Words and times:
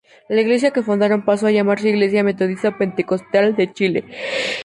La 0.29 0.41
iglesia 0.41 0.71
que 0.71 0.81
fundaron 0.81 1.23
pasó 1.25 1.45
a 1.45 1.51
llamarse 1.51 1.89
Iglesia 1.89 2.23
metodista 2.23 2.75
pentecostal 2.75 3.55
de 3.55 3.71
Chile. 3.71 4.03